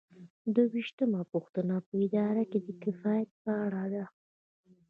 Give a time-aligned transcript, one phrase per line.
[0.53, 4.05] دوه ویشتمه پوښتنه په اداره کې د کفایت په اړه ده.